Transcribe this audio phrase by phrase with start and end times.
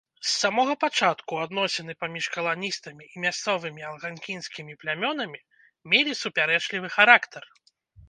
[0.27, 5.39] З самога пачатку адносіны паміж каланістамі і мясцовымі алганкінскімі плямёнамі
[5.95, 7.43] мелі супярэчлівы характар.